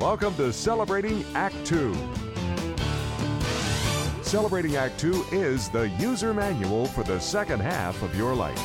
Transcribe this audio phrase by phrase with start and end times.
[0.00, 1.96] Welcome to Celebrating Act Two.
[4.22, 8.58] Celebrating Act Two is the user manual for the second half of your life.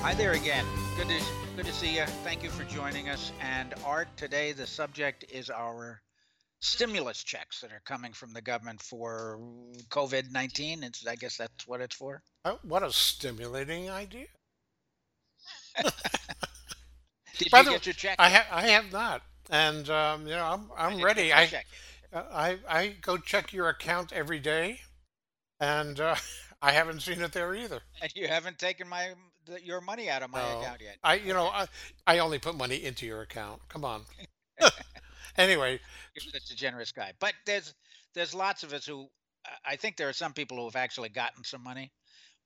[0.00, 0.64] Hi there again.
[0.96, 1.22] Good to
[1.56, 2.06] good to see you.
[2.24, 3.30] Thank you for joining us.
[3.42, 6.00] And Art, today the subject is our
[6.60, 9.38] stimulus checks that are coming from the government for
[9.90, 10.82] COVID nineteen.
[10.82, 12.22] It's I guess that's what it's for.
[12.46, 14.26] Oh, what a stimulating idea.
[17.38, 17.94] Did By you the get your?
[18.18, 21.32] I have I have not, and um, you know I'm I I'm didn't ready.
[21.32, 21.52] I,
[22.12, 24.80] uh, I I go check your account every day,
[25.60, 26.16] and uh,
[26.62, 27.82] I haven't seen it there either.
[28.00, 30.98] And you haven't taken my the, your money out of my No, account yet.
[31.02, 31.66] I you know I
[32.06, 33.68] I only put money into your account.
[33.68, 34.04] Come on.
[35.36, 35.80] anyway,
[36.14, 37.12] You're such a generous guy.
[37.18, 37.74] But there's
[38.14, 39.08] there's lots of us who
[39.44, 41.92] I I think there are some people who have actually gotten some money,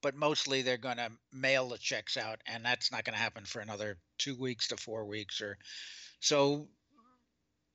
[0.03, 3.45] but mostly they're going to mail the checks out, and that's not going to happen
[3.45, 5.59] for another two weeks to four weeks or
[6.21, 6.69] so.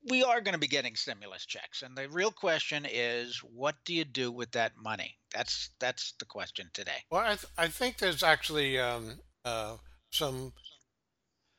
[0.07, 3.93] We are going to be getting stimulus checks, and the real question is, what do
[3.93, 5.17] you do with that money?
[5.33, 7.03] That's that's the question today.
[7.09, 9.77] well I th- I think there's actually um, uh,
[10.11, 10.53] some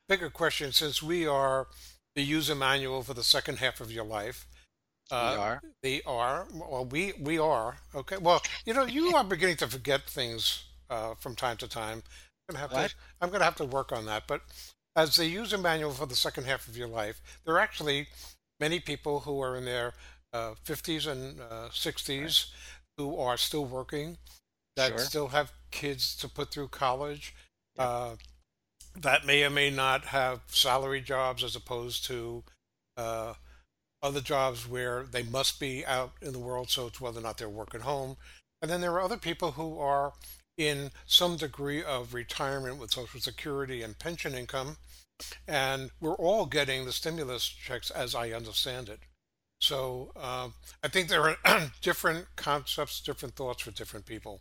[0.09, 1.67] bigger questions since we are
[2.15, 4.47] the user manual for the second half of your life.
[5.11, 5.63] We Uh, are.
[5.83, 6.47] They are.
[6.53, 7.79] Well, we we are.
[7.95, 8.17] Okay.
[8.17, 12.03] Well, you know, you are beginning to forget things uh, from time to time.
[12.49, 12.91] I'm gonna have What?
[12.91, 12.97] to.
[13.21, 14.27] I'm gonna have to work on that.
[14.27, 14.43] But
[14.97, 18.09] as the user manual for the second half of your life, there are actually
[18.59, 19.95] many people who are in their
[20.33, 22.51] uh, 50s and uh, 60s
[22.97, 24.19] who are still working,
[24.75, 24.99] that Sure.
[24.99, 27.35] still have kids to put through college,
[27.77, 27.85] Yeah.
[27.85, 28.17] uh,
[28.97, 32.43] that may or may not have salary jobs as opposed to.
[34.07, 37.23] Uh, other jobs where they must be out in the world, so it's whether or
[37.23, 38.17] not they're working home.
[38.63, 40.13] And then there are other people who are
[40.57, 44.77] in some degree of retirement with Social Security and pension income,
[45.47, 49.01] and we're all getting the stimulus checks as I understand it.
[49.61, 54.41] So um, I think there are different concepts, different thoughts for different people.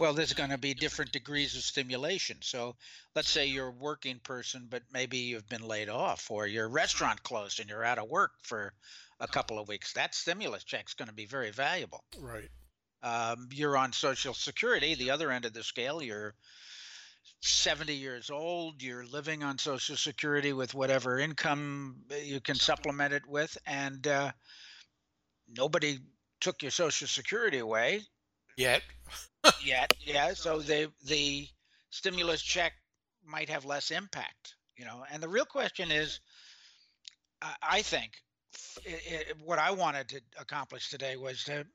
[0.00, 2.38] Well, there's going to be different degrees of stimulation.
[2.40, 2.74] So
[3.14, 7.22] let's say you're a working person, but maybe you've been laid off or your restaurant
[7.22, 8.72] closed and you're out of work for
[9.20, 9.92] a couple of weeks.
[9.92, 12.02] That stimulus check's going to be very valuable.
[12.18, 12.48] Right.
[13.02, 16.02] Um, you're on Social Security, the other end of the scale.
[16.02, 16.34] You're
[17.42, 18.82] 70 years old.
[18.82, 23.58] You're living on Social Security with whatever income you can supplement it with.
[23.66, 24.32] And uh,
[25.54, 25.98] nobody
[26.40, 28.00] took your Social Security away
[28.60, 28.82] Yet.
[29.64, 29.94] yet.
[30.04, 31.48] Yeah, so the the
[31.88, 32.74] stimulus check
[33.24, 35.02] might have less impact, you know.
[35.10, 36.20] And the real question is,
[37.40, 38.12] I, I think,
[38.86, 41.66] i i what I wanted to accomplish today was to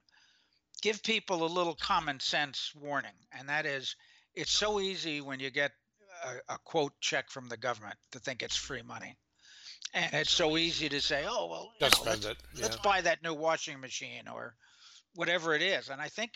[0.84, 3.96] give people a little common sense warning, and that is,
[4.36, 5.72] it's so easy when you get
[6.24, 9.18] a, a quote check from the government to think it's free money.
[9.96, 12.38] And it's so easy to say, oh well, you know, let's, spend it.
[12.54, 12.64] Yeah.
[12.64, 14.56] let's buy that new washing machine or
[15.16, 15.90] whatever it is.
[15.90, 16.32] And I think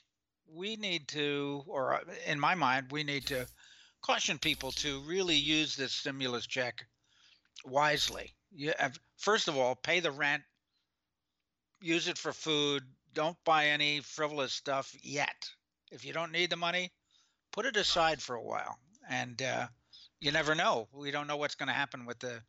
[0.53, 3.47] we need to, or uh, in my mind, we need to
[4.01, 6.85] caution people to really use this stimulus check
[7.65, 8.33] wisely.
[8.51, 10.43] You have, first of all, pay the rent,
[11.81, 12.83] use it for food.
[13.13, 15.49] Don't buy any frivolous stuff yet.
[15.91, 16.91] If you don't need the money,
[17.51, 18.77] put it aside for a while.
[19.09, 19.67] And uh,
[20.19, 20.87] you never know.
[20.93, 22.41] We don't know what's going to happen with the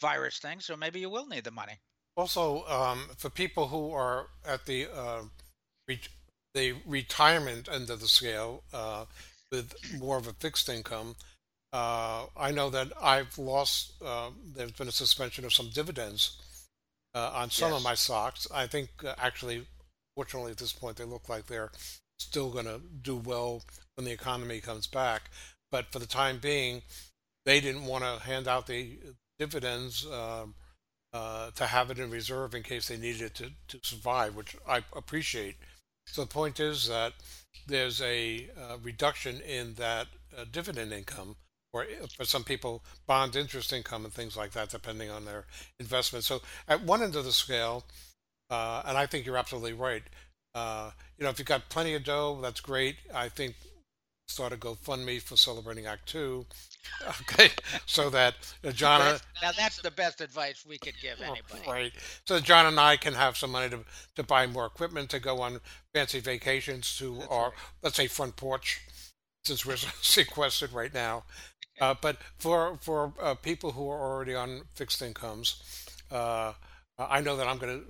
[0.00, 1.80] virus thing, so maybe you will need the money.
[2.16, 5.22] Also, um, for people who are at the uh,
[6.54, 9.04] the retirement end of the scale uh,
[9.50, 11.16] with more of a fixed income,
[11.72, 13.94] uh, I know that I've lost.
[14.04, 16.40] Uh, there's been a suspension of some dividends
[17.14, 18.46] uh, on some of my stocks.
[18.54, 19.66] I think uh, actually,
[20.16, 21.72] fortunately, at this point, they look like they're
[22.18, 23.62] still going to do well
[23.96, 25.30] when the economy comes back.
[25.72, 26.82] But for the time being,
[27.44, 28.98] they didn't want to hand out the
[29.38, 30.06] dividends.
[30.06, 30.54] Um,
[31.12, 34.56] uh, to have it in reserve in case they needed it to, to survive, which
[34.68, 35.54] I appreciate.
[36.06, 37.14] So the point is that
[37.66, 40.06] there's a uh, reduction in that
[40.36, 41.36] uh, dividend income,
[41.72, 41.86] or
[42.16, 45.44] for some people, bond interest income and things like that, depending on their
[45.80, 46.24] investment.
[46.24, 47.84] So at one end of the scale,
[48.50, 50.02] uh, and I think you're absolutely right.
[50.54, 52.96] Uh, you know, if you've got plenty of dough, that's great.
[53.12, 53.56] I think
[54.28, 56.46] start a GoFundMe for celebrating Act Two.
[57.22, 57.50] Okay,
[57.86, 58.34] so that
[58.66, 59.00] uh, John.
[59.00, 61.62] That's- now that's the best advice we could give Oh, anybody.
[61.70, 61.92] Right.
[62.26, 63.80] So John and I can have some money to,
[64.16, 65.60] to buy more equipment to go on
[65.92, 67.52] fancy vacations to That's our, right.
[67.82, 68.80] let's say, front porch,
[69.44, 71.24] since we're sequestered right now.
[71.80, 75.62] Uh, but for for uh, people who are already on fixed incomes,
[76.10, 76.52] uh,
[76.98, 77.80] I know that I'm going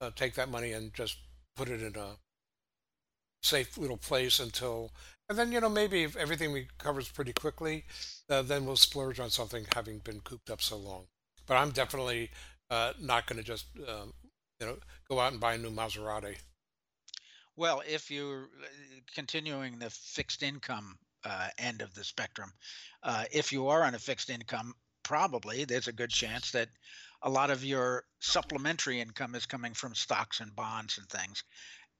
[0.00, 1.18] to uh, take that money and just
[1.54, 2.12] put it in a
[3.42, 4.90] safe little place until
[5.28, 7.84] And then, you know, maybe if everything recovers pretty quickly,
[8.30, 11.04] uh, then we'll splurge on something having been cooped up so long.
[11.46, 12.30] But I'm definitely
[12.70, 14.14] uh, not going to just, um,
[14.58, 14.76] you know,
[15.08, 16.36] go out and buy a new Maserati.
[17.56, 18.66] Well, if you're uh,
[19.14, 22.52] continuing the fixed income uh, end of the spectrum,
[23.02, 24.72] uh, if you are on a fixed income,
[25.02, 26.68] probably there's a good chance that
[27.22, 31.42] a lot of your supplementary income is coming from stocks and bonds and things.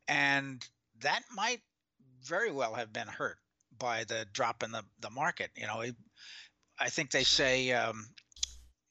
[0.07, 0.67] And
[1.01, 1.61] that might
[2.25, 3.39] very well have been hurt
[3.79, 5.51] by the drop in the, the market.
[5.57, 5.85] You know,
[6.79, 8.07] I think they say um,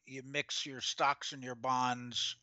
[0.06, 2.35] you mix your stocks and your bonds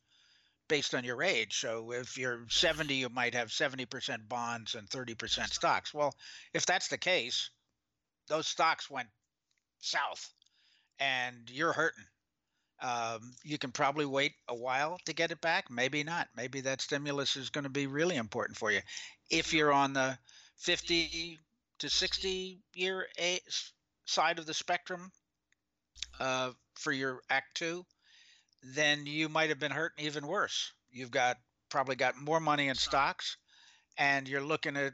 [0.68, 1.58] based on your age.
[1.58, 5.92] So if you're 70, you might have 70% bonds and 30% stocks.
[5.92, 6.14] Well,
[6.52, 7.50] if that's the case,
[8.28, 9.08] those stocks went
[9.80, 10.30] south
[10.98, 12.04] and you're hurting.
[12.80, 15.70] Um, you can probably wait a while to get it back.
[15.70, 16.28] Maybe not.
[16.36, 18.80] Maybe that stimulus is going to be really important for you.
[19.30, 20.18] If you're on the
[20.56, 21.38] 50
[21.78, 23.06] to 60 year
[24.06, 25.10] side of the spectrum
[26.20, 27.84] uh, for your Act Two,
[28.62, 30.72] then you might have been hurt even worse.
[30.90, 31.36] You've got
[31.70, 33.36] probably got more money in stocks,
[33.98, 34.92] and you're looking at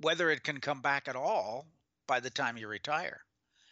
[0.00, 1.66] whether it can come back at all
[2.06, 3.20] by the time you retire.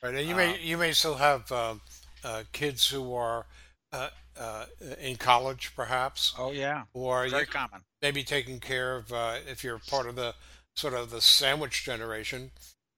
[0.03, 1.81] Right, and you may um, you may still have um,
[2.25, 3.47] uh, kids who are
[3.93, 4.09] uh,
[4.39, 4.67] uh,
[5.01, 6.35] in college, perhaps.
[6.39, 7.83] Oh yeah, or very common.
[8.03, 10.35] Maybe taking care of uh, if you're part of the
[10.77, 12.51] sort of the sandwich generation.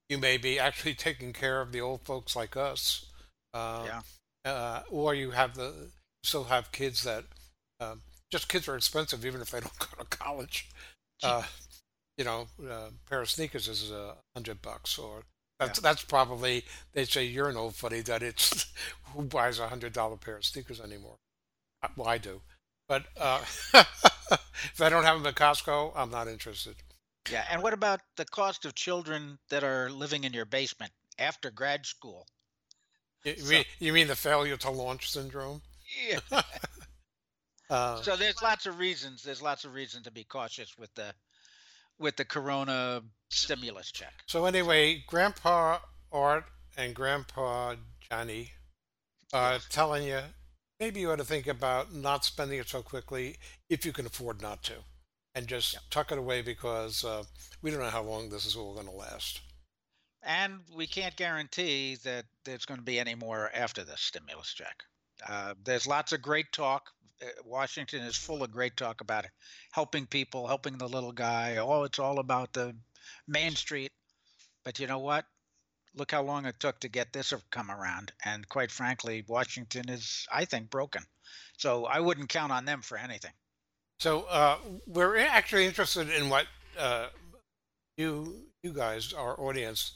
[0.08, 3.06] You may be actually taking care of the old folks like us.
[3.54, 4.00] Uh, yeah.
[4.44, 5.72] Uh, or you have the
[6.22, 7.24] still have kids that
[7.80, 10.68] um, just kids are expensive even if they don't go to college.
[12.18, 15.22] you know, a pair of sneakers is a hundred bucks or
[15.66, 15.88] that's yeah.
[15.88, 18.66] that's probably they say you're an old fuddy that it's
[19.14, 21.18] who buys a hundred dollar pair of sneakers anymore.
[21.82, 22.40] Uh, well, I do,
[22.88, 23.40] but uh,
[23.74, 26.76] if I don't have them at Costco, I'm not interested.
[27.30, 31.50] Yeah, and what about the cost of children that are living in your basement after
[31.50, 32.26] grad school?
[33.24, 35.62] You, so, mean, you mean the failure to launch syndrome?
[36.08, 36.18] Yeah.
[37.70, 39.22] uh, so there's lots of reasons.
[39.22, 41.14] There's lots of reason to be cautious with the
[42.02, 44.12] with the corona stimulus check.
[44.26, 45.78] So anyway, Grandpa
[46.10, 46.44] Art
[46.76, 47.76] and Grandpa
[48.10, 48.50] Johnny
[49.32, 49.66] are yes.
[49.70, 50.20] telling you
[50.80, 53.36] maybe you ought to think about not spending it so quickly
[53.70, 54.74] if you can afford not to,
[55.34, 55.82] and just yep.
[55.90, 57.22] tuck it away because uh,
[57.62, 59.40] we don't know how long this is all going to last.
[60.24, 64.82] And we can't guarantee that there's going to be any more after the stimulus check.
[65.28, 67.01] Uh, there's lots of great talk uh,
[67.44, 69.26] Washington is full of great talk about
[69.72, 71.56] helping people, helping the little guy.
[71.56, 72.74] Oh, it's all about the
[73.26, 73.92] Main Street.
[74.64, 75.24] But you know what?
[75.94, 78.12] Look how long it took to get this come around.
[78.24, 81.02] And quite frankly, Washington is, I think, broken.
[81.58, 83.32] So I wouldn't count on them for anything.
[84.00, 86.46] So uh, we're actually interested in what
[86.78, 87.08] uh,
[87.96, 89.92] you you guys, our audience,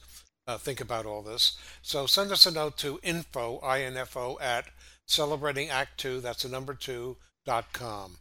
[0.47, 1.57] uh, think about all this.
[1.83, 4.67] So send us a note to info, I-N-F-O, at
[5.07, 8.17] celebrating act two that's the number two dot com.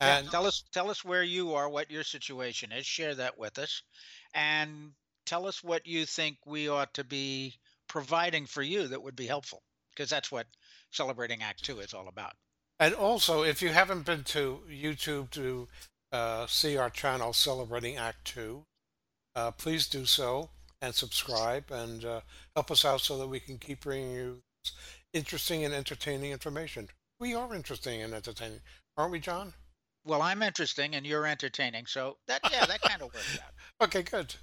[0.00, 3.38] And yeah, tell us tell us where you are what your situation is share that
[3.38, 3.82] with us.
[4.34, 4.92] And
[5.24, 7.54] tell us what you think we ought to be
[7.88, 9.62] providing for you that would be helpful
[9.94, 10.46] because that's what
[10.90, 12.32] celebrating act two is all about.
[12.78, 15.68] And also if you haven't been to youtube to
[16.12, 18.64] uh, see our channel celebrating act two
[19.34, 20.50] uh, please do so
[20.82, 22.20] and subscribe and uh,
[22.54, 24.42] help us out so that we can keep bringing you
[25.16, 26.88] interesting and entertaining information.
[27.18, 28.60] We are interesting and entertaining,
[28.96, 29.54] aren't we, John?
[30.04, 33.52] Well, I'm interesting and you're entertaining, so that yeah, that kind of works out.
[33.86, 34.34] okay, good.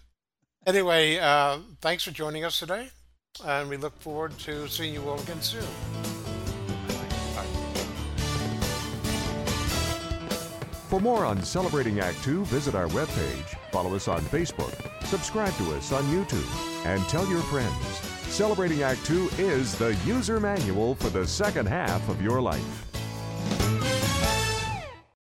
[0.65, 2.89] Anyway, uh, thanks for joining us today,
[3.45, 5.63] and we look forward to seeing you all again soon.
[10.89, 14.75] For more on Celebrating Act Two, visit our webpage, follow us on Facebook,
[15.05, 18.12] subscribe to us on YouTube, and tell your friends.
[18.33, 22.92] Celebrating Act Two is the user manual for the second half of your life.